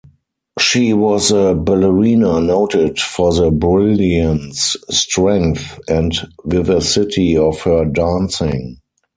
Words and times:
She 0.59 0.93
was 0.93 1.29
a 1.29 1.53
ballerina 1.53 2.41
noted 2.41 2.99
for 2.99 3.31
the 3.35 3.51
brilliance, 3.51 4.75
strength, 4.89 5.79
and 5.87 6.11
vivacity 6.43 7.37
of 7.37 7.61
her 7.61 7.85
dancing. 7.85 8.79